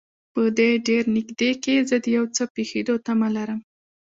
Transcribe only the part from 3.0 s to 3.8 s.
تمه لرم.